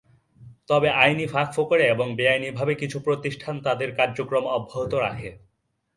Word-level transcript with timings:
তবে 0.69 0.89
আইনি 1.01 1.25
ফাঁকফোকরে 1.27 1.85
এবং 1.87 2.07
বেআইনিভাবে 2.15 2.73
কিছু 2.75 2.97
প্রতিষ্ঠান 2.99 3.55
তাদের 3.65 3.89
কার্যক্রম 3.95 4.45
অব্যাহত 4.57 4.93
রাখে। 5.05 5.29